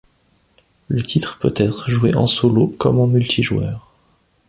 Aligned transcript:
Le 0.87 1.03
titre 1.03 1.37
peut 1.37 1.53
être 1.55 1.91
joué 1.91 2.15
en 2.15 2.25
solo 2.25 2.69
comme 2.79 2.99
en 2.99 3.05
multijoueurs. 3.05 3.93